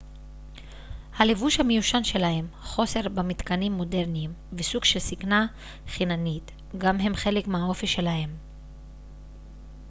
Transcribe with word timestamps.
הלבוש 1.17 1.59
המיושן 1.59 2.03
שלהם 2.03 2.47
חוסר 2.61 3.09
במתקנים 3.09 3.73
מודרניים 3.73 4.33
וסוג 4.53 4.83
של 4.83 4.99
זקנה 4.99 5.45
חיננית 5.87 6.51
גם 6.77 6.99
הם 6.99 7.15
חלק 7.15 7.47
מהאופי 7.47 7.87
שלהם 7.87 8.29